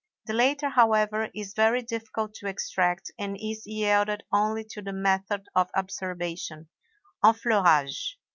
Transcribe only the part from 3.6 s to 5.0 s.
yielded only to the